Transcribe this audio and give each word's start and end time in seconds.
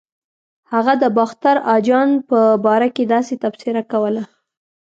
هغه 0.73 0.93
د 1.03 1.05
باختر 1.17 1.55
اجان 1.75 2.09
په 2.29 2.39
باره 2.65 2.89
کې 2.95 3.03
داسې 3.13 3.33
تبصره 3.43 3.81
کوله. 3.91 4.23